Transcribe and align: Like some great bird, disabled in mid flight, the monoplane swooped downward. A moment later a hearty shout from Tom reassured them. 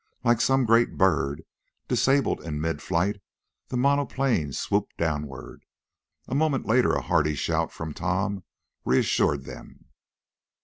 Like 0.23 0.41
some 0.41 0.65
great 0.65 0.97
bird, 0.97 1.43
disabled 1.87 2.41
in 2.41 2.59
mid 2.59 2.81
flight, 2.81 3.21
the 3.67 3.77
monoplane 3.77 4.51
swooped 4.51 4.97
downward. 4.97 5.63
A 6.27 6.33
moment 6.33 6.65
later 6.65 6.93
a 6.95 7.03
hearty 7.03 7.35
shout 7.35 7.71
from 7.71 7.93
Tom 7.93 8.43
reassured 8.83 9.43
them. 9.43 9.89